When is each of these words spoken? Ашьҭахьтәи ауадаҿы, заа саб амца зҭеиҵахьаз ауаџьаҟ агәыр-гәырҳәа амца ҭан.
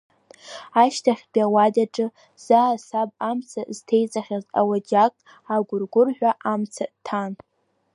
Ашьҭахьтәи 0.81 1.45
ауадаҿы, 1.45 2.07
заа 2.45 2.73
саб 2.85 3.09
амца 3.29 3.61
зҭеиҵахьаз 3.75 4.45
ауаџьаҟ 4.59 5.13
агәыр-гәырҳәа 5.55 6.31
амца 6.51 6.85
ҭан. 7.05 7.33